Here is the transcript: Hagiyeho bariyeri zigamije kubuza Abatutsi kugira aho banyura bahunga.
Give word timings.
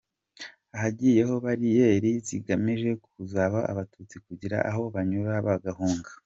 Hagiyeho 0.81 1.33
bariyeri 1.45 2.11
zigamije 2.27 2.89
kubuza 3.03 3.41
Abatutsi 3.71 4.15
kugira 4.25 4.57
aho 4.69 4.81
banyura 4.93 5.33
bahunga. 5.47 6.11